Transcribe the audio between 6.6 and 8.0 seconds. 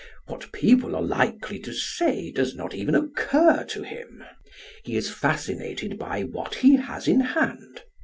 has in hand.